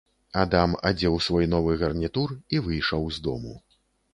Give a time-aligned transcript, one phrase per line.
[0.43, 3.53] Адам адзеў свой новы гарнітур і выйшаў з дому.